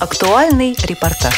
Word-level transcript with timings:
Актуальный 0.00 0.74
репортаж. 0.84 1.34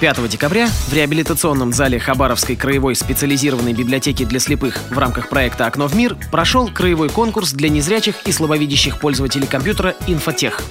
5 0.00 0.26
декабря 0.26 0.68
в 0.88 0.94
реабилитационном 0.94 1.74
зале 1.74 1.98
Хабаровской 1.98 2.56
краевой 2.56 2.94
специализированной 2.94 3.74
библиотеки 3.74 4.24
для 4.24 4.40
слепых 4.40 4.78
в 4.88 4.96
рамках 4.96 5.28
проекта 5.28 5.66
«Окно 5.66 5.86
в 5.86 5.94
мир» 5.94 6.16
прошел 6.32 6.68
краевой 6.68 7.10
конкурс 7.10 7.52
для 7.52 7.68
незрячих 7.68 8.26
и 8.26 8.32
слабовидящих 8.32 8.98
пользователей 9.00 9.46
компьютера 9.46 9.94
«Инфотех». 10.06 10.62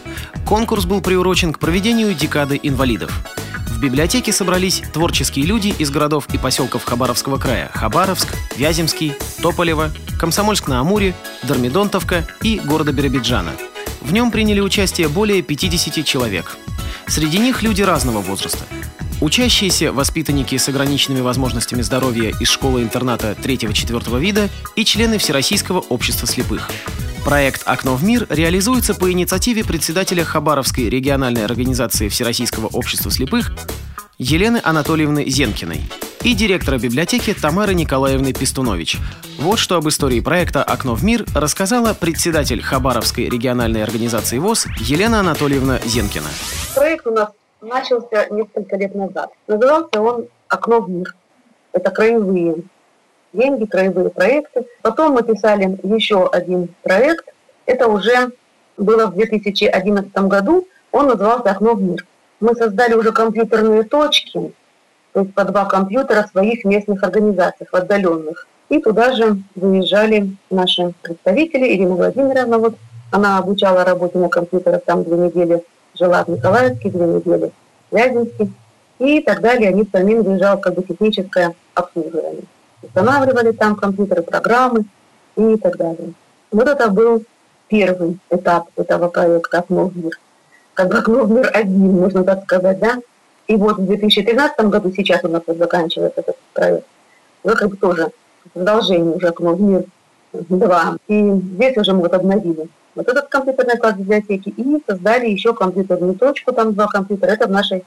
Конкурс 0.47 0.85
был 0.85 1.01
приурочен 1.01 1.53
к 1.53 1.59
проведению 1.59 2.15
декады 2.15 2.59
инвалидов. 2.63 3.11
В 3.79 3.81
библиотеке 3.81 4.33
собрались 4.33 4.83
творческие 4.91 5.45
люди 5.45 5.69
из 5.69 5.89
городов 5.89 6.27
и 6.33 6.37
поселков 6.37 6.83
Хабаровского 6.83 7.37
края– 7.37 7.71
Хабаровск, 7.73 8.35
Вяземский, 8.57 9.13
Тополево, 9.41 9.89
Комсомольск-на-Амуре, 10.19 11.15
Дормидонтовка 11.43 12.27
и 12.43 12.59
города 12.59 12.91
Биробиджана. 12.91 13.53
В 14.01 14.11
нем 14.11 14.31
приняли 14.31 14.59
участие 14.59 15.07
более 15.07 15.41
50 15.41 16.03
человек. 16.03 16.57
Среди 17.07 17.39
них 17.39 17.63
люди 17.63 17.81
разного 17.81 18.19
возраста– 18.19 18.65
Учащиеся 19.21 19.91
воспитанники 19.91 20.55
с 20.55 20.69
ограниченными 20.69 21.19
возможностями 21.19 21.81
здоровья 21.81 22.33
из 22.39 22.47
школы-интерната 22.47 23.33
3-4 23.33 24.17
вида 24.17 24.49
и 24.77 24.85
члены 24.85 25.17
Всероссийского 25.17 25.79
общества 25.79 26.25
слепых. 26.25 26.69
Проект 27.25 27.63
«Окно 27.65 27.95
в 27.95 28.03
мир» 28.03 28.25
реализуется 28.29 28.93
по 28.93 29.11
инициативе 29.11 29.65
председателя 29.65 30.23
Хабаровской 30.23 30.89
региональной 30.89 31.43
организации 31.43 32.07
Всероссийского 32.07 32.67
общества 32.67 33.11
слепых 33.11 33.51
Елены 34.21 34.59
Анатольевны 34.65 35.29
Зенкиной 35.29 35.79
и 36.23 36.33
директора 36.35 36.77
библиотеки 36.77 37.33
Тамары 37.33 37.73
Николаевны 37.73 38.33
Пестунович. 38.33 38.97
Вот 39.39 39.59
что 39.59 39.77
об 39.77 39.87
истории 39.87 40.19
проекта 40.19 40.61
«Окно 40.61 40.93
в 40.93 41.05
мир» 41.05 41.23
рассказала 41.33 41.93
председатель 41.93 42.61
Хабаровской 42.61 43.29
региональной 43.29 43.81
организации 43.81 44.37
ВОЗ 44.37 44.67
Елена 44.81 45.21
Анатольевна 45.21 45.79
Зенкина. 45.85 46.27
Проект 46.75 47.07
у 47.07 47.11
нас 47.11 47.29
начался 47.61 48.27
несколько 48.29 48.75
лет 48.75 48.93
назад. 48.93 49.31
Назывался 49.47 50.01
он 50.01 50.27
«Окно 50.49 50.81
в 50.81 50.89
мир». 50.89 51.15
Это 51.71 51.89
краевые 51.89 52.63
деньги, 53.31 53.63
краевые 53.63 54.09
проекты. 54.09 54.65
Потом 54.81 55.13
мы 55.13 55.23
писали 55.23 55.79
еще 55.81 56.27
один 56.27 56.67
проект. 56.83 57.23
Это 57.65 57.87
уже 57.87 58.31
было 58.75 59.07
в 59.07 59.13
2011 59.13 60.11
году. 60.13 60.67
Он 60.91 61.07
назывался 61.07 61.51
«Окно 61.51 61.73
в 61.73 61.81
мир». 61.81 62.05
Мы 62.39 62.55
создали 62.55 62.93
уже 62.93 63.11
компьютерные 63.11 63.83
точки, 63.83 64.53
то 65.13 65.21
есть 65.21 65.33
по 65.33 65.43
два 65.43 65.65
компьютера 65.65 66.27
своих 66.31 66.63
местных 66.65 67.03
организациях, 67.03 67.69
отдаленных. 67.73 68.47
И 68.69 68.79
туда 68.79 69.13
же 69.13 69.41
выезжали 69.55 70.35
наши 70.49 70.93
представители. 71.01 71.75
Ирина 71.75 71.95
Владимировна, 71.95 72.59
вот 72.59 72.75
она 73.11 73.39
обучала 73.39 73.83
работе 73.83 74.17
на 74.19 74.29
компьютерах 74.29 74.83
там 74.85 75.03
две 75.03 75.17
недели 75.17 75.63
жила 75.99 76.23
в 76.23 76.29
Николаевске 76.29 76.89
две 76.89 77.05
недели, 77.05 77.51
в 77.91 77.95
Вяземске. 77.95 78.49
И 78.99 79.21
так 79.21 79.41
далее. 79.41 79.69
Они 79.69 79.87
самим 79.89 80.23
выезжали 80.23 80.59
как 80.59 80.75
бы 80.75 80.83
техническое 80.83 81.55
обслуживание. 81.73 82.43
Устанавливали 82.81 83.51
там 83.51 83.75
компьютеры, 83.75 84.23
программы 84.23 84.85
и 85.35 85.55
так 85.57 85.77
далее. 85.77 86.13
Вот 86.51 86.67
это 86.67 86.89
был 86.89 87.23
первый 87.67 88.19
этап 88.29 88.67
этого 88.75 89.07
проекта 89.07 89.59
«Окно 89.59 89.87
в 89.87 89.97
мир». 89.97 90.19
Как 90.79 90.87
бы 90.87 90.97
«Окно 90.99 91.25
в 91.25 91.31
мир» 91.31 91.51
один, 91.53 91.99
можно 91.99 92.23
так 92.23 92.43
сказать, 92.43 92.79
да? 92.79 92.99
И 93.47 93.57
вот 93.57 93.79
в 93.79 93.85
2013 93.85 94.61
году, 94.69 94.93
сейчас 94.95 95.21
у 95.25 95.27
нас 95.27 95.41
вот 95.45 95.57
заканчивается 95.57 96.21
этот 96.21 96.37
проект, 96.53 96.85
уже 97.43 97.55
как 97.55 97.69
бы 97.71 97.75
тоже 97.75 98.11
продолжение 98.53 99.13
уже 99.13 99.27
«Окно 99.27 99.55
в 99.55 99.61
мир» 99.61 99.83
2. 100.31 100.97
И 101.09 101.31
здесь 101.31 101.75
уже 101.75 101.91
мы 101.91 102.03
вот 102.03 102.13
обновили 102.13 102.69
вот 102.95 103.09
этот 103.09 103.27
компьютерный 103.27 103.77
класс 103.77 103.95
библиотеки 103.95 104.53
и 104.55 104.81
создали 104.87 105.27
еще 105.27 105.53
компьютерную 105.53 106.15
точку, 106.15 106.53
там 106.53 106.73
два 106.73 106.87
компьютера, 106.87 107.31
это 107.31 107.47
в 107.47 107.51
нашей 107.51 107.83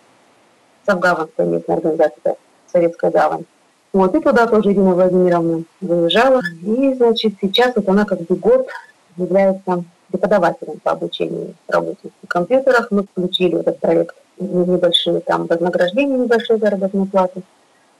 Савгаванской 0.84 1.46
местной 1.46 1.76
организации, 1.76 2.36
Советская 2.70 3.10
Гавань. 3.10 3.46
Вот, 3.94 4.14
и 4.14 4.20
туда 4.20 4.46
тоже 4.46 4.72
Ирина 4.72 4.92
Владимировна 4.92 5.62
выезжала. 5.80 6.42
И, 6.60 6.92
значит, 6.92 7.36
сейчас 7.40 7.74
вот 7.74 7.88
она 7.88 8.04
как 8.04 8.20
бы 8.20 8.36
год 8.36 8.68
является 9.16 9.82
преподавателем 10.12 10.78
по 10.80 10.92
обучению 10.92 11.54
работе 11.68 12.10
на 12.22 12.28
компьютерах. 12.28 12.90
Мы 12.90 13.04
включили 13.04 13.58
этот 13.58 13.80
проект 13.80 14.14
небольшие 14.38 15.20
там 15.20 15.46
вознаграждения, 15.46 16.18
небольшие 16.18 16.58
заработные 16.58 17.06
платы. 17.06 17.42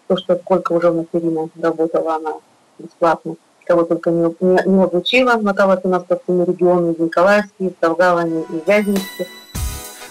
То, 0.08 0.16
что 0.16 0.36
сколько 0.36 0.72
уже 0.72 0.90
у 0.90 0.94
нас 0.94 1.06
Ирина 1.12 1.48
работала, 1.60 2.16
она 2.16 2.34
бесплатно 2.78 3.36
кого 3.64 3.84
только 3.84 4.10
не, 4.10 4.24
не, 4.40 4.58
не 4.66 4.82
обучила. 4.82 5.36
Моталась 5.36 5.80
у 5.84 5.88
нас 5.88 6.02
по 6.02 6.18
всему 6.18 6.44
региону, 6.44 6.92
из 6.92 6.98
Николаевске, 6.98 7.66
из 7.66 7.72
Долгавани, 7.80 8.42
из 8.42 8.66
Вяземске. 8.66 9.26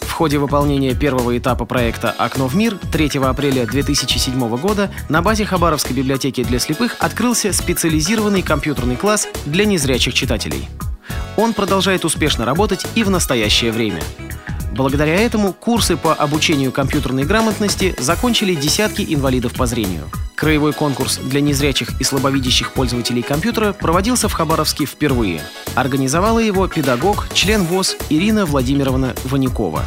В 0.01 0.13
ходе 0.13 0.37
выполнения 0.37 0.93
первого 0.93 1.37
этапа 1.37 1.65
проекта 1.65 2.13
«Окно 2.17 2.47
в 2.47 2.55
мир» 2.55 2.77
3 2.91 3.19
апреля 3.23 3.65
2007 3.65 4.57
года 4.57 4.89
на 5.09 5.21
базе 5.21 5.45
Хабаровской 5.45 5.95
библиотеки 5.95 6.43
для 6.43 6.59
слепых 6.59 6.95
открылся 6.99 7.51
специализированный 7.53 8.41
компьютерный 8.41 8.97
класс 8.97 9.27
для 9.45 9.65
незрячих 9.65 10.13
читателей. 10.13 10.67
Он 11.37 11.53
продолжает 11.53 12.05
успешно 12.05 12.45
работать 12.45 12.85
и 12.95 13.03
в 13.03 13.09
настоящее 13.09 13.71
время. 13.71 14.01
Благодаря 14.71 15.15
этому 15.15 15.53
курсы 15.53 15.97
по 15.97 16.13
обучению 16.13 16.71
компьютерной 16.71 17.23
грамотности 17.23 17.93
закончили 17.99 18.55
десятки 18.55 19.05
инвалидов 19.13 19.53
по 19.53 19.65
зрению. 19.65 20.09
Краевой 20.35 20.73
конкурс 20.73 21.17
для 21.17 21.41
незрячих 21.41 21.99
и 21.99 22.03
слабовидящих 22.03 22.71
пользователей 22.71 23.21
компьютера 23.21 23.73
проводился 23.73 24.29
в 24.29 24.33
Хабаровске 24.33 24.85
впервые. 24.85 25.41
Организовала 25.75 26.39
его 26.39 26.67
педагог, 26.67 27.27
член 27.33 27.63
ВОЗ 27.63 27.97
Ирина 28.09 28.45
Владимировна 28.45 29.13
Ваникова. 29.25 29.83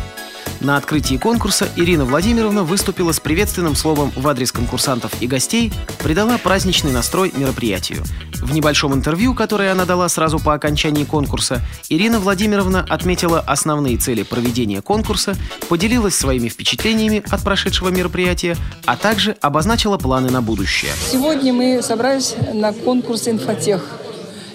На 0.65 0.79
открытии 0.79 1.17
конкурса 1.17 1.69
Ирина 1.77 2.07
Владимировна 2.07 2.63
выступила 2.63 3.13
с 3.13 3.21
приветственным 3.21 3.75
словом 3.75 4.11
в 4.17 4.27
адрес 4.27 4.51
конкурсантов 4.51 5.13
и 5.21 5.27
гостей, 5.27 5.71
придала 6.03 6.39
праздничный 6.39 6.91
настрой 6.91 7.35
мероприятию. 7.37 8.03
В 8.41 8.51
небольшом 8.55 8.95
интервью, 8.95 9.35
которое 9.35 9.73
она 9.73 9.85
дала 9.85 10.09
сразу 10.09 10.39
по 10.39 10.55
окончании 10.55 11.05
конкурса, 11.05 11.61
Ирина 11.91 12.19
Владимировна 12.19 12.81
отметила 12.89 13.41
основные 13.41 13.99
цели 13.99 14.23
проведения 14.23 14.81
конкурса, 14.81 15.35
поделилась 15.69 16.15
своими 16.15 16.49
впечатлениями 16.49 17.23
от 17.31 17.43
прошедшего 17.43 17.91
мероприятия, 17.91 18.57
а 18.87 18.97
также 18.97 19.37
обозначила 19.43 19.99
планы 19.99 20.31
на 20.31 20.41
будущее. 20.41 20.93
Сегодня 21.13 21.53
мы 21.53 21.83
собрались 21.83 22.37
на 22.55 22.73
конкурс 22.73 23.29
«Инфотех», 23.29 23.83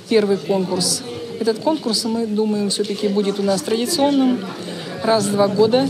первый 0.10 0.38
конкурс. 0.38 1.04
Этот 1.40 1.60
конкурс, 1.60 2.04
мы 2.06 2.26
думаем, 2.26 2.72
все-таки 2.72 3.08
будет 3.08 3.40
у 3.40 3.44
нас 3.44 3.62
традиционным 3.62 4.40
раз 5.04 5.26
в 5.26 5.32
два 5.32 5.48
года. 5.48 5.88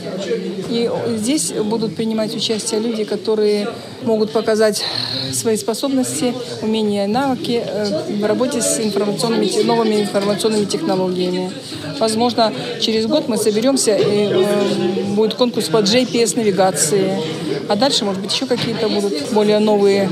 И 0.70 0.90
здесь 1.18 1.52
будут 1.52 1.96
принимать 1.96 2.36
участие 2.36 2.80
люди, 2.80 3.04
которые 3.04 3.68
могут 4.04 4.32
показать 4.32 4.84
свои 5.34 5.58
способности, 5.58 6.34
умения, 6.62 7.08
навыки 7.08 7.64
э, 7.66 8.18
в 8.20 8.26
работе 8.26 8.62
с 8.62 8.80
информационными, 8.80 9.64
новыми 9.64 10.02
информационными 10.02 10.66
технологиями. 10.66 11.52
Возможно, 12.00 12.54
через 12.80 13.06
год 13.08 13.28
мы 13.28 13.38
соберемся 13.38 13.96
и 13.96 14.30
э, 14.32 15.04
будет 15.16 15.36
конкурс 15.36 15.68
по 15.68 15.78
GPS-навигации. 15.78 17.20
А 17.68 17.76
дальше, 17.76 18.06
может 18.06 18.22
быть, 18.22 18.34
еще 18.34 18.46
какие-то 18.46 18.90
будут 18.90 19.32
более 19.32 19.60
новые 19.60 20.10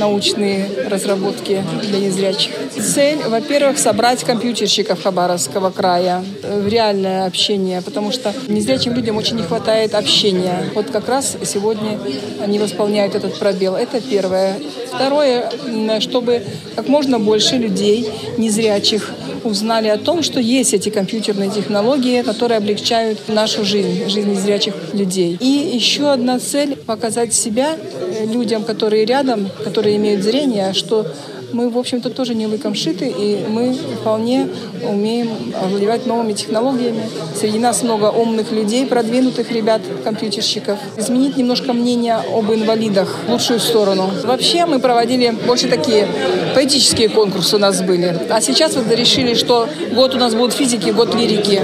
научные 0.00 0.66
разработки 0.88 1.62
для 1.82 1.98
незрячих. 2.00 2.52
Цель, 2.76 3.18
во-первых, 3.28 3.78
собрать 3.78 4.24
компьютерщиков 4.24 5.02
Хабаровского 5.02 5.70
края 5.70 6.24
в 6.42 6.66
реальное 6.66 7.26
общение, 7.26 7.82
потому 7.82 8.10
что 8.10 8.34
незрячим 8.48 8.94
людям 8.94 9.16
очень 9.16 9.36
не 9.36 9.42
хватает 9.42 9.94
общения. 9.94 10.64
Вот 10.74 10.90
как 10.90 11.08
раз 11.08 11.36
сегодня 11.44 12.00
они 12.42 12.58
восполняют 12.58 13.14
этот 13.14 13.38
пробел. 13.38 13.76
Это 13.76 14.00
первое. 14.00 14.56
Второе, 14.88 15.50
чтобы 16.00 16.42
как 16.74 16.88
можно 16.88 17.20
больше 17.20 17.56
людей 17.56 18.08
незрячих 18.38 19.12
узнали 19.44 19.88
о 19.88 19.96
том, 19.96 20.22
что 20.22 20.40
есть 20.40 20.74
эти 20.74 20.90
компьютерные 20.90 21.50
технологии, 21.50 22.22
которые 22.22 22.58
облегчают 22.58 23.28
нашу 23.28 23.64
жизнь, 23.64 24.08
жизнь 24.08 24.30
незрячих 24.30 24.74
людей. 24.92 25.38
И 25.40 25.70
еще 25.74 26.10
одна 26.10 26.38
цель– 26.38 26.76
показать 26.86 27.32
себя 27.32 27.76
людям, 28.24 28.64
которые 28.64 29.04
рядом, 29.04 29.48
которые 29.64 29.96
имеют 29.96 30.22
зрение, 30.22 30.72
что 30.72 31.06
мы, 31.52 31.68
в 31.68 31.78
общем-то, 31.78 32.10
тоже 32.10 32.34
не 32.34 32.46
лыком 32.46 32.74
шиты, 32.74 33.08
и 33.08 33.44
мы 33.48 33.74
вполне 34.00 34.48
умеем 34.82 35.30
овладевать 35.60 36.06
новыми 36.06 36.32
технологиями. 36.32 37.02
Среди 37.38 37.58
нас 37.58 37.82
много 37.82 38.06
умных 38.06 38.52
людей, 38.52 38.86
продвинутых 38.86 39.50
ребят, 39.50 39.82
компьютерщиков. 40.04 40.78
Изменить 40.96 41.36
немножко 41.36 41.72
мнение 41.72 42.16
об 42.16 42.52
инвалидах 42.52 43.16
в 43.26 43.32
лучшую 43.32 43.60
сторону. 43.60 44.10
Вообще 44.24 44.66
мы 44.66 44.78
проводили 44.78 45.30
больше 45.46 45.68
такие 45.68 46.06
поэтические 46.54 47.08
конкурсы 47.08 47.56
у 47.56 47.58
нас 47.58 47.82
были. 47.82 48.16
А 48.30 48.40
сейчас 48.40 48.76
вот 48.76 48.90
решили, 48.90 49.34
что 49.34 49.68
год 49.92 50.14
у 50.14 50.18
нас 50.18 50.34
будут 50.34 50.54
физики, 50.54 50.90
год 50.90 51.14
лирики. 51.14 51.62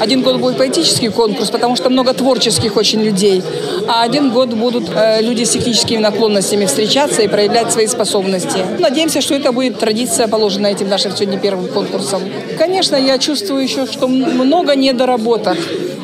Один 0.00 0.22
год 0.22 0.38
будет 0.38 0.58
поэтический 0.58 1.08
конкурс, 1.08 1.50
потому 1.50 1.76
что 1.76 1.90
много 1.90 2.12
творческих 2.12 2.76
очень 2.76 3.02
людей. 3.02 3.42
А 3.88 4.02
один 4.02 4.30
год 4.30 4.50
будут 4.50 4.90
э, 4.94 5.22
люди 5.22 5.44
с 5.44 5.50
техническими 5.50 5.98
наклонностями 5.98 6.66
встречаться 6.66 7.22
и 7.22 7.28
проявлять 7.28 7.72
свои 7.72 7.86
способности. 7.86 8.58
Надеемся, 8.78 9.15
надеемся, 9.16 9.20
что 9.20 9.34
это 9.34 9.52
будет 9.52 9.78
традиция, 9.78 10.28
положенная 10.28 10.72
этим 10.72 10.88
нашим 10.88 11.12
сегодня 11.12 11.38
первым 11.38 11.68
конкурсом. 11.68 12.22
Конечно, 12.58 12.96
я 12.96 13.18
чувствую 13.18 13.62
еще, 13.62 13.86
что 13.86 14.08
много 14.08 14.76
недоработок. 14.76 15.56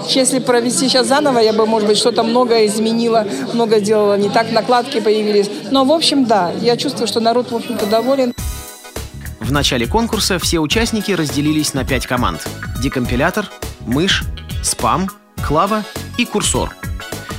Если 0.09 0.39
провести 0.41 0.89
сейчас 0.89 1.07
заново, 1.07 1.41
я 1.41 1.53
бы, 1.53 1.67
может 1.67 1.89
быть, 1.89 1.99
что-то 1.99 2.23
много 2.23 2.67
изменила, 2.67 3.27
много 3.53 3.79
сделала 3.81 4.17
не 4.17 4.31
так, 4.31 4.51
накладки 4.51 5.01
появились. 5.01 5.51
Но, 5.71 5.85
в 5.85 5.93
общем, 5.93 6.25
да, 6.25 6.53
я 6.61 6.77
чувствую, 6.77 7.07
что 7.07 7.21
народ, 7.21 7.51
в 7.51 7.57
общем-то, 7.57 7.87
доволен. 7.87 8.35
В 9.41 9.53
начале 9.53 9.87
конкурса 9.87 10.39
все 10.39 10.59
участники 10.59 11.13
разделились 11.13 11.75
на 11.75 11.85
пять 11.85 12.07
команд. 12.07 12.47
Декомпилятор, 12.83 13.47
мышь, 13.87 14.25
спам, 14.63 15.09
клава 15.47 15.85
и 16.19 16.25
курсор. 16.25 16.75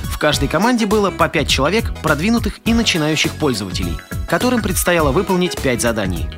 В 0.04 0.18
каждой 0.18 0.48
команде 0.48 0.86
было 0.86 1.10
по 1.10 1.28
пять 1.28 1.48
человек, 1.48 1.92
продвинутых 2.02 2.60
и 2.64 2.72
начинающих 2.72 3.32
пользователей, 3.32 3.96
которым 4.28 4.62
предстояло 4.62 5.12
выполнить 5.12 5.60
пять 5.60 5.82
заданий. 5.82 6.28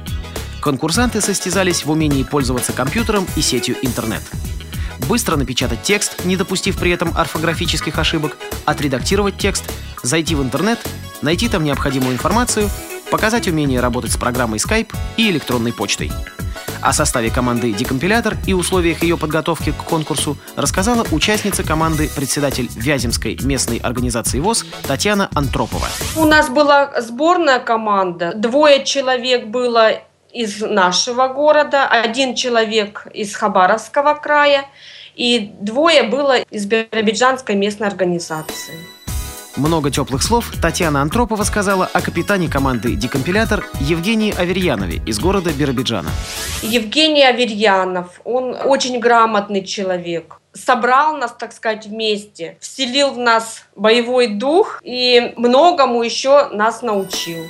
Конкурсанты 0.61 1.21
состязались 1.21 1.85
в 1.85 1.91
умении 1.91 2.23
пользоваться 2.25 2.73
компьютером 2.73 3.27
и 3.37 3.41
сетью 3.41 3.77
интернет. 3.83 4.23
Быстро 5.09 5.37
напечатать 5.37 5.83
текст, 5.83 6.25
не 6.25 6.37
допустив 6.37 6.79
при 6.79 6.91
этом 6.91 7.12
орфографических 7.17 7.99
ошибок, 7.99 8.37
отредактировать 8.65 9.37
текст, 9.37 9.65
зайти 10.03 10.35
в 10.35 10.43
интернет, 10.43 10.79
найти 11.23 11.49
там 11.49 11.65
необходимую 11.65 12.15
информацию 12.15 12.69
показать 13.11 13.47
умение 13.49 13.81
работать 13.81 14.12
с 14.12 14.17
программой 14.17 14.59
Skype 14.59 14.93
и 15.17 15.31
электронной 15.31 15.73
почтой. 15.73 16.11
О 16.87 16.93
составе 16.93 17.33
команды 17.33 17.73
«Декомпилятор» 17.73 18.37
и 18.47 18.53
условиях 18.53 19.03
ее 19.03 19.17
подготовки 19.19 19.73
к 19.73 19.83
конкурсу 19.83 20.37
рассказала 20.55 21.05
участница 21.11 21.65
команды, 21.65 22.09
председатель 22.15 22.69
Вяземской 22.77 23.37
местной 23.43 23.79
организации 23.79 24.38
ВОЗ 24.38 24.65
Татьяна 24.87 25.29
Антропова. 25.35 25.88
У 26.15 26.25
нас 26.27 26.49
была 26.49 26.93
сборная 27.00 27.59
команда. 27.59 28.35
Двое 28.37 28.85
человек 28.85 29.49
было 29.49 29.94
из 30.33 30.61
нашего 30.61 31.27
города, 31.27 31.88
один 31.88 32.37
человек 32.37 33.09
из 33.12 33.35
Хабаровского 33.35 34.15
края 34.15 34.67
и 35.17 35.55
двое 35.61 36.05
было 36.05 36.38
из 36.38 36.67
Биробиджанской 36.67 37.56
местной 37.56 37.88
организации. 37.88 38.95
Много 39.56 39.91
теплых 39.91 40.23
слов 40.23 40.53
Татьяна 40.61 41.00
Антропова 41.00 41.43
сказала 41.43 41.87
о 41.87 42.03
капитане 42.03 42.47
команды 42.47 42.94
«Декомпилятор» 42.94 43.64
Евгении 43.81 44.35
Аверьянове 44.37 45.00
из 45.06 45.19
города 45.19 45.50
Биробиджана. 45.50 46.11
Евгений 46.62 47.25
Аверьянов, 47.25 48.20
он 48.25 48.55
очень 48.55 49.00
грамотный 49.00 49.64
человек 49.64 50.41
собрал 50.53 51.17
нас, 51.19 51.35
так 51.38 51.53
сказать, 51.53 51.87
вместе, 51.87 52.56
вселил 52.61 53.12
в 53.12 53.19
нас 53.19 53.64
боевой 53.76 54.35
дух 54.38 54.81
и 54.82 55.35
многому 55.37 56.02
еще 56.02 56.49
нас 56.49 56.81
научил. 56.81 57.44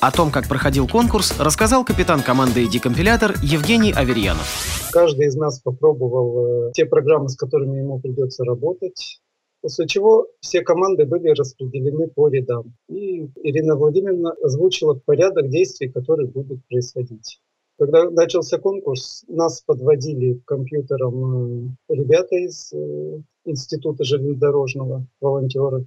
О 0.00 0.10
том, 0.10 0.30
как 0.30 0.48
проходил 0.48 0.88
конкурс, 0.88 1.38
рассказал 1.38 1.84
капитан 1.84 2.22
команды 2.22 2.66
«Декомпилятор» 2.66 3.34
Евгений 3.42 3.92
Аверьянов. 3.92 4.88
Каждый 4.92 5.26
из 5.26 5.36
нас 5.36 5.60
попробовал 5.60 6.68
э, 6.68 6.72
те 6.72 6.86
программы, 6.86 7.28
с 7.28 7.36
которыми 7.36 7.78
ему 7.78 8.00
придется 8.00 8.44
работать. 8.44 9.20
После 9.62 9.86
чего 9.86 10.26
все 10.40 10.62
команды 10.62 11.04
были 11.04 11.28
распределены 11.28 12.08
по 12.08 12.28
рядам. 12.28 12.74
И 12.88 13.26
Ирина 13.42 13.76
Владимировна 13.76 14.32
озвучила 14.42 14.94
порядок 14.94 15.50
действий, 15.50 15.88
которые 15.88 16.28
будут 16.28 16.64
происходить. 16.66 17.40
Когда 17.78 18.10
начался 18.10 18.58
конкурс, 18.58 19.24
нас 19.28 19.62
подводили 19.62 20.34
к 20.34 20.44
компьютерам 20.44 21.76
э, 21.88 21.94
ребята 21.94 22.36
из 22.36 22.72
э, 22.74 23.22
Института 23.44 24.04
железнодорожного, 24.04 25.06
волонтеры. 25.20 25.86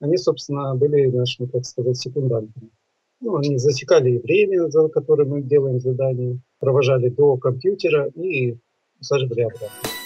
Они, 0.00 0.16
собственно, 0.16 0.74
были 0.74 1.06
нашими, 1.06 1.46
так 1.48 1.64
сказать, 1.64 1.98
секундантами. 1.98 2.70
Ну, 3.20 3.36
они 3.36 3.58
засекали 3.58 4.18
время, 4.18 4.68
за 4.68 4.88
которое 4.88 5.28
мы 5.28 5.42
делаем 5.42 5.80
задание, 5.80 6.40
провожали 6.58 7.08
до 7.08 7.36
компьютера 7.36 8.08
и 8.14 8.56
сажали 9.00 9.42
обратно. 9.42 10.01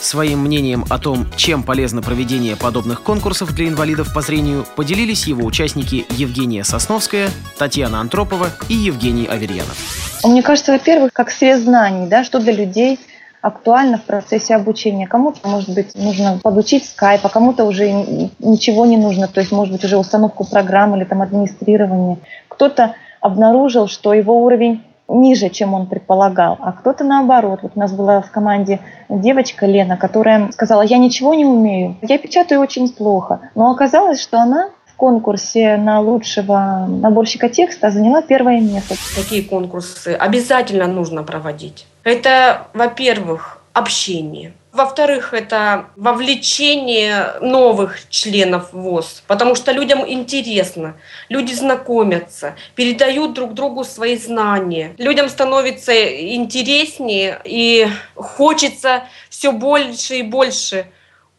Своим 0.00 0.40
мнением 0.40 0.84
о 0.90 0.98
том, 0.98 1.26
чем 1.36 1.64
полезно 1.64 2.02
проведение 2.02 2.54
подобных 2.54 3.02
конкурсов 3.02 3.52
для 3.54 3.68
инвалидов 3.68 4.14
по 4.14 4.20
зрению, 4.20 4.64
поделились 4.76 5.26
его 5.26 5.44
участники 5.44 6.06
Евгения 6.10 6.62
Сосновская, 6.62 7.30
Татьяна 7.58 8.00
Антропова 8.00 8.46
и 8.68 8.74
Евгений 8.74 9.26
Аверьянов. 9.26 9.76
Мне 10.24 10.42
кажется, 10.42 10.72
во-первых, 10.72 11.12
как 11.12 11.30
срез 11.30 11.62
знаний, 11.62 12.06
да, 12.06 12.22
что 12.22 12.38
для 12.38 12.52
людей 12.52 13.00
актуально 13.40 13.98
в 13.98 14.02
процессе 14.02 14.54
обучения. 14.54 15.06
Кому-то, 15.06 15.46
может 15.48 15.70
быть, 15.70 15.94
нужно 15.94 16.38
подучить 16.42 16.88
скайп, 16.88 17.20
а 17.24 17.28
кому-то 17.28 17.64
уже 17.64 17.90
ничего 18.38 18.86
не 18.86 18.96
нужно, 18.96 19.28
то 19.28 19.40
есть, 19.40 19.52
может 19.52 19.72
быть, 19.72 19.84
уже 19.84 19.96
установку 19.96 20.44
программ 20.44 20.96
или 20.96 21.04
там 21.04 21.22
администрирование. 21.22 22.18
Кто-то 22.48 22.94
обнаружил, 23.20 23.88
что 23.88 24.14
его 24.14 24.44
уровень 24.44 24.82
ниже, 25.08 25.48
чем 25.48 25.74
он 25.74 25.86
предполагал, 25.86 26.58
а 26.60 26.72
кто-то 26.72 27.04
наоборот. 27.04 27.60
Вот 27.62 27.72
у 27.74 27.78
нас 27.78 27.92
была 27.92 28.20
в 28.20 28.30
команде 28.30 28.80
девочка 29.08 29.66
Лена, 29.66 29.96
которая 29.96 30.52
сказала, 30.52 30.82
я 30.82 30.98
ничего 30.98 31.34
не 31.34 31.46
умею, 31.46 31.96
я 32.02 32.18
печатаю 32.18 32.60
очень 32.60 32.92
плохо. 32.92 33.40
Но 33.54 33.70
оказалось, 33.70 34.22
что 34.22 34.38
она 34.38 34.68
в 34.86 34.94
конкурсе 34.96 35.76
на 35.76 36.00
лучшего 36.00 36.86
наборщика 36.88 37.48
текста 37.48 37.90
заняла 37.90 38.20
первое 38.20 38.60
место. 38.60 38.94
Такие 39.16 39.42
конкурсы 39.42 40.08
обязательно 40.08 40.86
нужно 40.86 41.22
проводить. 41.22 41.86
Это, 42.04 42.66
во-первых, 42.74 43.62
общение. 43.72 44.52
Во-вторых, 44.70 45.32
это 45.32 45.88
вовлечение 45.96 47.38
новых 47.40 48.08
членов 48.10 48.72
ВОЗ, 48.72 49.22
потому 49.26 49.54
что 49.54 49.72
людям 49.72 50.06
интересно, 50.06 51.00
люди 51.30 51.54
знакомятся, 51.54 52.54
передают 52.74 53.32
друг 53.32 53.54
другу 53.54 53.82
свои 53.84 54.18
знания. 54.18 54.94
Людям 54.98 55.30
становится 55.30 55.92
интереснее 56.34 57.40
и 57.44 57.88
хочется 58.14 59.04
все 59.30 59.52
больше 59.52 60.16
и 60.16 60.22
больше 60.22 60.90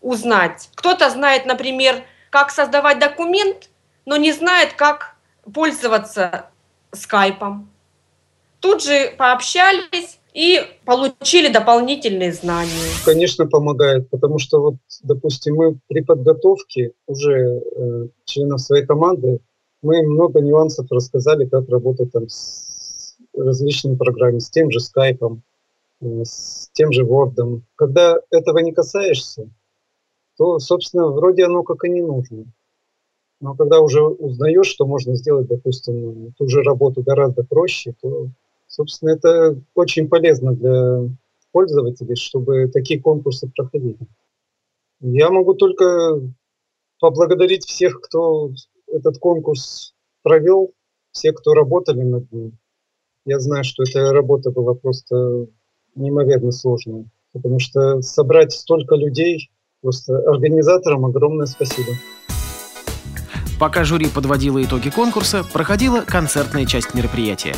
узнать. 0.01 0.69
Кто-то 0.73 1.09
знает, 1.11 1.45
например, 1.45 2.03
как 2.31 2.49
создавать 2.51 2.99
документ, 2.99 3.69
но 4.05 4.17
не 4.17 4.31
знает, 4.31 4.73
как 4.73 5.15
пользоваться 5.53 6.47
скайпом. 6.91 7.69
Тут 8.59 8.83
же 8.83 9.13
пообщались, 9.17 10.18
и 10.33 10.59
получили 10.85 11.51
дополнительные 11.51 12.33
знания. 12.33 12.71
Конечно, 13.05 13.47
помогает, 13.47 14.09
потому 14.09 14.39
что 14.39 14.61
вот, 14.61 14.75
допустим, 15.03 15.55
мы 15.55 15.77
при 15.87 16.01
подготовке 16.01 16.91
уже 17.07 17.61
э, 17.75 18.07
членов 18.25 18.61
своей 18.61 18.85
команды, 18.85 19.39
мы 19.81 20.03
много 20.03 20.41
нюансов 20.41 20.87
рассказали, 20.91 21.45
как 21.45 21.69
работать 21.69 22.11
там 22.11 22.27
с 22.27 23.17
различными 23.35 23.95
программами, 23.95 24.39
с 24.39 24.49
тем 24.49 24.71
же 24.71 24.79
скайпом, 24.79 25.41
э, 26.01 26.23
с 26.23 26.69
тем 26.73 26.91
же 26.91 27.05
Word. 27.05 27.61
Когда 27.75 28.17
этого 28.29 28.59
не 28.59 28.71
касаешься, 28.71 29.49
то, 30.37 30.59
собственно, 30.59 31.07
вроде 31.07 31.45
оно 31.45 31.63
как 31.63 31.83
и 31.85 31.89
не 31.89 32.01
нужно. 32.01 32.45
Но 33.41 33.55
когда 33.55 33.79
уже 33.79 34.01
узнаешь, 34.01 34.67
что 34.67 34.85
можно 34.85 35.15
сделать, 35.15 35.47
допустим, 35.47 36.33
ту 36.37 36.47
же 36.49 36.61
работу 36.61 37.01
гораздо 37.01 37.43
проще, 37.43 37.93
то 38.01 38.27
Собственно, 38.79 39.09
это 39.09 39.61
очень 39.75 40.07
полезно 40.07 40.53
для 40.53 41.09
пользователей, 41.51 42.15
чтобы 42.15 42.69
такие 42.69 43.01
конкурсы 43.01 43.51
проходили. 43.53 43.97
Я 45.01 45.29
могу 45.31 45.53
только 45.53 46.21
поблагодарить 47.01 47.65
всех, 47.65 47.99
кто 47.99 48.51
этот 48.87 49.17
конкурс 49.17 49.93
провел, 50.23 50.71
все, 51.11 51.33
кто 51.33 51.53
работали 51.55 52.03
над 52.03 52.31
ним. 52.31 52.57
Я 53.25 53.39
знаю, 53.39 53.65
что 53.65 53.83
эта 53.83 54.13
работа 54.13 54.49
была 54.49 54.73
просто 54.75 55.47
неимоверно 55.95 56.53
сложная, 56.53 57.03
потому 57.33 57.59
что 57.59 58.01
собрать 58.01 58.53
столько 58.53 58.95
людей, 58.95 59.51
просто 59.81 60.19
организаторам 60.19 61.05
огромное 61.05 61.47
спасибо. 61.47 61.91
Пока 63.59 63.83
жюри 63.83 64.07
подводило 64.07 64.63
итоги 64.63 64.89
конкурса, 64.89 65.43
проходила 65.51 65.99
концертная 65.99 66.65
часть 66.65 66.93
мероприятия 66.93 67.55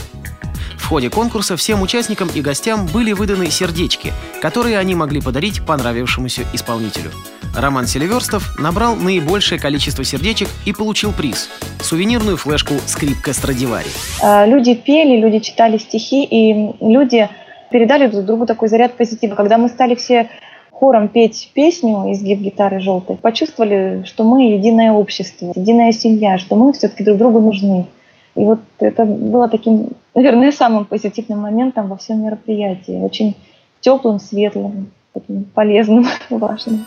ходе 0.92 1.10
конкурса 1.10 1.56
всем 1.56 1.82
участникам 1.82 2.28
и 2.36 2.42
гостям 2.42 2.86
были 2.86 3.14
выданы 3.14 3.50
сердечки, 3.50 4.12
которые 4.42 4.78
они 4.78 4.94
могли 4.94 5.22
подарить 5.22 5.66
понравившемуся 5.66 6.42
исполнителю. 6.52 7.12
Роман 7.58 7.88
Селиверстов 7.88 8.60
набрал 8.60 8.98
наибольшее 8.98 9.58
количество 9.58 10.04
сердечек 10.04 10.50
и 10.66 10.74
получил 10.74 11.14
приз– 11.14 11.50
сувенирную 11.82 12.36
флешку 12.36 12.74
«Скрипка 12.88 13.32
Страдивари». 13.32 13.88
А, 14.22 14.46
люди 14.46 14.74
пели, 14.74 15.16
люди 15.16 15.40
читали 15.40 15.78
стихи, 15.78 16.26
и 16.26 16.74
люди 16.82 17.30
передали 17.72 18.08
друг 18.08 18.26
другу 18.26 18.46
такой 18.46 18.68
заряд 18.68 18.98
позитива. 18.98 19.36
Когда 19.36 19.58
мы 19.58 19.70
стали 19.70 19.96
все 19.96 20.30
хором 20.72 21.08
петь 21.08 21.52
песню 21.54 22.12
«Изгиб 22.12 22.40
гитары 22.40 22.82
желтой», 22.82 23.16
почувствовали, 23.16 24.04
что 24.06 24.26
мы 24.26 24.52
единое 24.52 24.92
общество, 24.92 25.54
единая 25.56 25.94
семья, 25.94 26.38
что 26.38 26.58
мы 26.58 26.74
все-таки 26.74 27.06
друг 27.06 27.18
другу 27.18 27.40
нужны. 27.40 27.86
И 28.36 28.40
вот 28.40 28.60
это 28.80 29.06
было 29.06 29.50
таким, 29.50 29.90
наверное, 30.16 30.52
самым 30.52 30.86
позитивным 30.86 31.40
моментом 31.40 31.88
во 31.88 31.98
всем 31.98 32.24
мероприятии. 32.24 33.02
Очень 33.02 33.36
теплым, 33.82 34.20
светлым, 34.20 34.92
таким 35.14 35.44
полезным, 35.44 36.08
важным. 36.30 36.86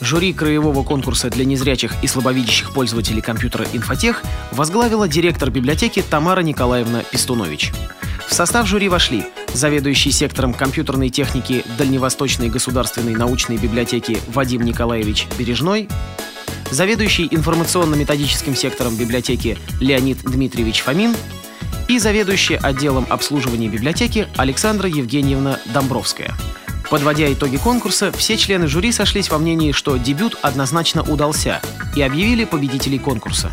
Жюри 0.00 0.32
краевого 0.32 0.82
конкурса 0.82 1.30
для 1.30 1.44
незрячих 1.44 2.02
и 2.02 2.08
слабовидящих 2.08 2.74
пользователей 2.74 3.20
компьютера 3.20 3.66
«Инфотех» 3.72 4.24
возглавила 4.50 5.06
директор 5.06 5.48
библиотеки 5.48 6.02
Тамара 6.02 6.40
Николаевна 6.40 7.02
Пестунович. 7.12 7.72
В 8.26 8.34
состав 8.34 8.66
жюри 8.66 8.88
вошли 8.88 9.24
заведующий 9.52 10.10
сектором 10.10 10.54
компьютерной 10.54 11.10
техники 11.10 11.62
Дальневосточной 11.78 12.48
государственной 12.48 13.14
научной 13.14 13.58
библиотеки 13.58 14.16
Вадим 14.28 14.62
Николаевич 14.62 15.28
Бережной, 15.38 15.88
заведующий 16.72 17.28
информационно-методическим 17.30 18.56
сектором 18.56 18.96
библиотеки 18.96 19.58
Леонид 19.80 20.22
Дмитриевич 20.22 20.80
Фомин 20.80 21.14
и 21.88 21.98
заведующий 21.98 22.54
отделом 22.54 23.06
обслуживания 23.10 23.68
библиотеки 23.68 24.26
Александра 24.36 24.88
Евгеньевна 24.88 25.60
Домбровская. 25.66 26.34
Подводя 26.90 27.32
итоги 27.32 27.56
конкурса, 27.56 28.10
все 28.12 28.36
члены 28.36 28.68
жюри 28.68 28.92
сошлись 28.92 29.30
во 29.30 29.38
мнении, 29.38 29.72
что 29.72 29.96
дебют 29.96 30.38
однозначно 30.42 31.02
удался, 31.02 31.60
и 31.94 32.02
объявили 32.02 32.44
победителей 32.44 32.98
конкурса. 32.98 33.50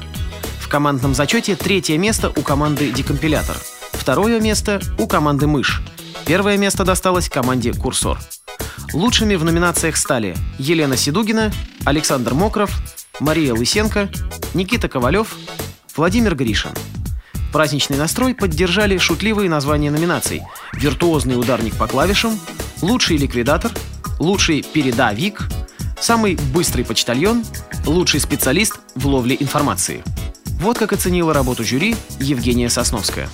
В 0.59 0.67
командном 0.67 1.13
зачете 1.13 1.55
третье 1.55 1.97
место 1.97 2.29
у 2.35 2.41
команды 2.41 2.91
«Декомпилятор», 2.91 3.57
второе 3.93 4.39
место 4.39 4.81
у 4.97 5.07
команды 5.07 5.47
«Мышь», 5.47 5.81
первое 6.25 6.57
место 6.57 6.83
досталось 6.83 7.29
команде 7.29 7.73
«Курсор». 7.73 8.19
Лучшими 8.93 9.35
в 9.35 9.43
номинациях 9.43 9.97
стали 9.97 10.35
Елена 10.57 10.97
Седугина, 10.97 11.51
Александр 11.85 12.33
Мокров, 12.33 12.71
Мария 13.19 13.53
Лысенко, 13.53 14.09
Никита 14.53 14.87
Ковалев, 14.87 15.37
Владимир 15.95 16.35
Гришин. 16.35 16.71
Праздничный 17.51 17.97
настрой 17.97 18.33
поддержали 18.33 18.97
шутливые 18.97 19.49
названия 19.49 19.91
номинаций 19.91 20.41
«Виртуозный 20.73 21.37
ударник 21.37 21.75
по 21.75 21.87
клавишам», 21.87 22.39
лучший 22.81 23.17
ликвидатор, 23.17 23.71
лучший 24.19 24.63
передавик, 24.63 25.49
самый 25.99 26.37
быстрый 26.53 26.83
почтальон, 26.83 27.43
лучший 27.85 28.19
специалист 28.19 28.79
в 28.95 29.07
ловле 29.07 29.35
информации. 29.39 30.03
Вот 30.59 30.77
как 30.77 30.93
оценила 30.93 31.33
работу 31.33 31.63
жюри 31.63 31.95
Евгения 32.19 32.69
Сосновская. 32.69 33.29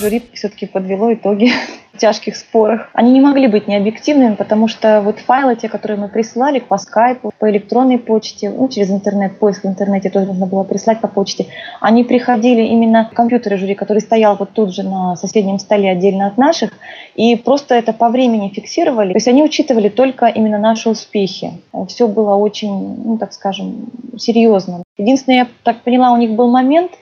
Жюри 0.00 0.22
все-таки 0.34 0.66
подвело 0.66 1.12
итоги 1.14 1.52
тяжких 1.96 2.36
спорах. 2.36 2.88
Они 2.92 3.12
не 3.12 3.20
могли 3.20 3.46
быть 3.46 3.68
необъективными, 3.68 4.34
потому 4.34 4.68
что 4.68 5.00
вот 5.00 5.18
файлы, 5.18 5.56
те, 5.56 5.68
которые 5.68 5.98
мы 5.98 6.08
присылали 6.08 6.58
по 6.58 6.78
скайпу, 6.78 7.32
по 7.38 7.50
электронной 7.50 7.98
почте, 7.98 8.50
ну, 8.50 8.68
через 8.68 8.90
интернет, 8.90 9.38
поиск 9.38 9.64
в 9.64 9.66
интернете 9.66 10.10
тоже 10.10 10.26
нужно 10.26 10.46
было 10.46 10.62
прислать 10.64 11.00
по 11.00 11.08
почте, 11.08 11.46
они 11.80 12.04
приходили 12.04 12.62
именно 12.62 13.10
компьютеры 13.12 13.56
жюри, 13.56 13.74
который 13.74 14.00
стоял 14.00 14.36
вот 14.36 14.50
тут 14.52 14.74
же 14.74 14.82
на 14.82 15.16
соседнем 15.16 15.58
столе 15.58 15.90
отдельно 15.90 16.26
от 16.26 16.38
наших, 16.38 16.70
и 17.14 17.36
просто 17.36 17.74
это 17.74 17.92
по 17.92 18.08
времени 18.08 18.48
фиксировали. 18.48 19.12
То 19.12 19.16
есть 19.16 19.28
они 19.28 19.42
учитывали 19.42 19.88
только 19.88 20.26
именно 20.26 20.58
наши 20.58 20.88
успехи. 20.88 21.52
Все 21.88 22.08
было 22.08 22.34
очень, 22.34 23.02
ну, 23.04 23.18
так 23.18 23.32
скажем, 23.32 23.86
серьезно. 24.18 24.82
Единственное, 24.98 25.38
я 25.38 25.46
так 25.62 25.82
поняла, 25.82 26.12
у 26.12 26.16
них 26.16 26.32
был 26.32 26.50
момент, 26.50 26.92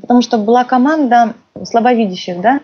потому 0.00 0.22
что 0.22 0.38
была 0.38 0.64
команда 0.64 1.34
слабовидящих, 1.64 2.40
да, 2.40 2.60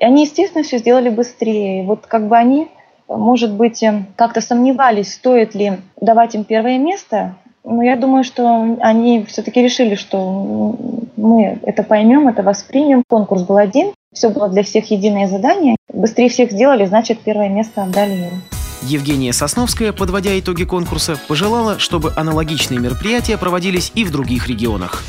и 0.00 0.04
они, 0.04 0.24
естественно, 0.24 0.64
все 0.64 0.78
сделали 0.78 1.10
быстрее. 1.10 1.84
Вот 1.84 2.06
как 2.06 2.26
бы 2.26 2.36
они, 2.36 2.68
может 3.06 3.52
быть, 3.52 3.82
эм, 3.82 4.06
как-то 4.16 4.40
сомневались, 4.40 5.12
стоит 5.12 5.54
ли 5.54 5.74
давать 6.00 6.34
им 6.34 6.44
первое 6.44 6.78
место. 6.78 7.36
Но 7.62 7.82
я 7.82 7.96
думаю, 7.96 8.24
что 8.24 8.78
они 8.80 9.24
все-таки 9.24 9.62
решили, 9.62 9.94
что 9.94 10.74
мы 11.16 11.58
это 11.62 11.82
поймем, 11.82 12.28
это 12.28 12.42
воспримем. 12.42 13.02
Конкурс 13.06 13.42
был 13.42 13.58
один, 13.58 13.92
все 14.14 14.30
было 14.30 14.48
для 14.48 14.62
всех 14.62 14.90
единое 14.90 15.28
задание. 15.28 15.76
Быстрее 15.92 16.30
всех 16.30 16.50
сделали, 16.50 16.86
значит, 16.86 17.20
первое 17.20 17.50
место 17.50 17.82
отдали 17.82 18.14
им. 18.14 18.59
Евгения 18.82 19.32
Сосновская, 19.32 19.92
подводя 19.92 20.38
итоги 20.38 20.64
конкурса, 20.64 21.18
пожелала, 21.28 21.78
чтобы 21.78 22.12
аналогичные 22.16 22.80
мероприятия 22.80 23.36
проводились 23.36 23.92
и 23.94 24.04
в 24.04 24.10
других 24.10 24.48
регионах. 24.48 25.02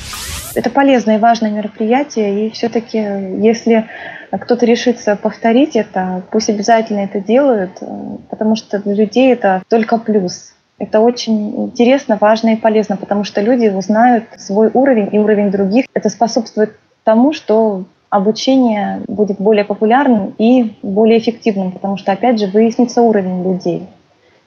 Это 0.53 0.69
полезное 0.69 1.17
и 1.17 1.19
важное 1.19 1.51
мероприятие, 1.51 2.47
и 2.47 2.49
все-таки, 2.51 2.97
если 2.97 3.87
кто-то 4.31 4.65
решится 4.65 5.15
повторить 5.15 5.75
это, 5.75 6.23
пусть 6.31 6.49
обязательно 6.49 6.99
это 6.99 7.19
делают, 7.19 7.71
э, 7.81 7.85
потому 8.29 8.55
что 8.55 8.79
для 8.79 8.93
людей 8.93 9.31
это 9.31 9.63
только 9.69 9.97
плюс. 9.97 10.53
Это 10.77 10.99
очень 10.99 11.65
интересно, 11.65 12.17
важно 12.19 12.53
и 12.53 12.55
полезно, 12.55 12.97
потому 12.97 13.23
что 13.23 13.41
люди 13.41 13.67
узнают 13.67 14.25
свой 14.37 14.71
уровень 14.73 15.09
и 15.11 15.19
уровень 15.19 15.51
других. 15.51 15.85
Это 15.93 16.09
способствует 16.09 16.75
тому, 17.03 17.33
что 17.33 17.85
обучение 18.12 19.01
будет 19.08 19.41
более 19.41 19.65
популярным 19.65 20.36
и 20.38 20.75
более 20.84 21.18
эффективным, 21.18 21.72
потому 21.72 21.98
что, 21.98 22.12
опять 22.12 22.39
же, 22.39 22.46
выяснится 22.46 23.01
уровень 23.01 23.44
людей. 23.44 23.88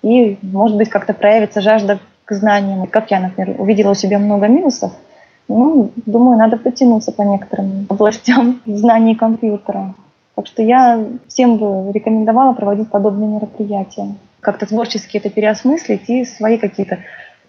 И, 0.03 0.39
может 0.43 0.77
быть, 0.77 0.89
как-то 0.89 1.13
проявится 1.15 1.61
жажда 1.61 1.99
к 2.25 2.33
знаниям. 2.33 2.87
Как 2.87 3.11
я, 3.11 3.19
например, 3.19 3.57
увидела 3.59 3.91
у 3.91 3.95
себя 3.95 4.21
много 4.21 4.47
минусов– 4.47 4.93
ну, 5.49 5.91
думаю, 6.07 6.39
надо 6.39 6.57
потянуться 6.57 7.13
по 7.13 7.23
некоторым 7.23 7.87
областям 7.89 8.61
знаний 8.67 9.15
компьютера. 9.15 9.95
Так 10.35 10.47
что 10.47 10.63
я 10.63 11.05
всем 11.29 11.59
бы 11.59 11.93
рекомендовала 11.93 12.55
проводить 12.55 12.91
подобные 12.91 13.29
мероприятия. 13.29 14.15
Как-то 14.41 14.67
творчески 14.67 15.19
это 15.19 15.31
переосмыслить 15.31 16.09
и 16.09 16.25
свои 16.25 16.59
какие-то 16.59 16.99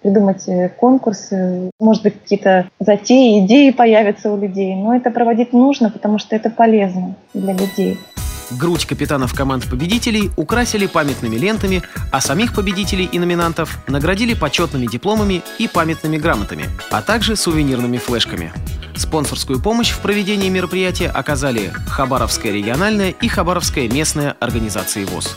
придумать 0.06 0.48
э, 0.48 0.70
конкурсы, 0.70 1.72
может 1.80 2.04
быть, 2.04 2.22
какие-то 2.22 2.70
затеи, 2.80 3.44
идеи 3.44 3.72
появятся 3.72 4.32
у 4.32 4.40
людей. 4.40 4.76
Но 4.76 4.96
это 4.96 5.10
проводить 5.10 5.52
нужно, 5.52 5.90
потому 5.90 6.20
что 6.20 6.36
это 6.36 6.52
полезно 6.52 7.16
для 7.34 7.54
людей. 7.54 7.98
Грудь 8.52 8.86
капитанов 8.86 9.34
команд 9.34 9.68
победителей 9.68 10.30
украсили 10.38 10.86
памятными 10.86 11.36
лентами, 11.38 11.82
а 12.12 12.22
самих 12.22 12.54
победителей 12.54 13.06
и 13.12 13.18
номинантов 13.18 13.80
наградили 13.88 14.36
почетными 14.36 14.86
дипломами 14.86 15.42
и 15.58 15.68
памятными 15.68 16.18
грамотами, 16.18 16.66
а 16.92 17.02
также 17.02 17.36
сувенирными 17.36 17.98
флешками. 17.98 18.52
Спонсорскую 18.96 19.60
помощь 19.60 19.90
в 19.90 20.00
проведении 20.02 20.50
мероприятия 20.50 21.08
оказали 21.08 21.72
Хабаровская 21.88 22.52
региональная 22.52 23.10
и 23.10 23.28
Хабаровская 23.28 23.90
местная 23.90 24.36
организации 24.40 25.06
ВОЗ. 25.06 25.36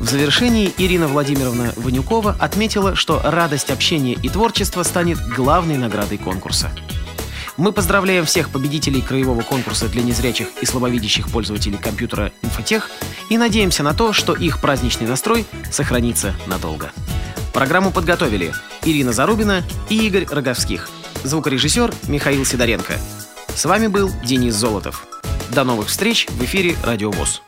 В 0.00 0.08
завершении 0.08 0.72
Ирина 0.78 1.08
Владимировна 1.08 1.74
Ванюкова 1.76 2.34
отметила, 2.40 2.96
что 2.96 3.20
радость 3.22 3.68
общения 3.70 4.14
и 4.14 4.30
творчества 4.30 4.82
станет 4.82 5.18
главной 5.36 5.76
наградой 5.76 6.16
конкурса. 6.16 6.70
Мы 7.58 7.70
поздравляем 7.70 8.24
всех 8.24 8.48
победителей 8.48 9.02
краевого 9.02 9.42
конкурса 9.42 9.88
для 9.88 10.02
незрячих 10.02 10.48
и 10.62 10.64
слабовидящих 10.64 11.28
пользователей 11.28 11.76
компьютера 11.76 12.32
«Инфотех» 12.40 12.90
и 13.28 13.36
надеемся 13.36 13.82
на 13.82 13.92
то, 13.92 14.14
что 14.14 14.32
их 14.32 14.62
праздничный 14.62 15.06
настрой 15.06 15.44
сохранится 15.70 16.34
надолго. 16.46 16.92
Программу 17.52 17.90
подготовили 17.90 18.54
Ирина 18.86 19.12
Зарубина 19.12 19.62
и 19.90 20.06
Игорь 20.06 20.26
Роговских. 20.30 20.88
Звукорежиссер 21.24 21.92
Михаил 22.08 22.46
Сидоренко. 22.46 22.94
С 23.54 23.66
вами 23.66 23.88
был 23.88 24.10
Денис 24.24 24.54
Золотов. 24.54 25.06
До 25.50 25.64
новых 25.64 25.88
встреч 25.88 26.26
в 26.30 26.42
эфире 26.42 26.74
«Радио 26.82 27.10
ВОЗ». 27.10 27.42